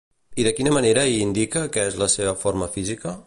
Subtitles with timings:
[0.43, 3.19] I de quina manera hi indica que és la seva forma física?